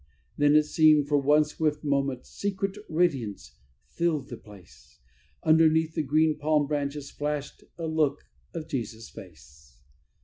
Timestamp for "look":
7.85-8.25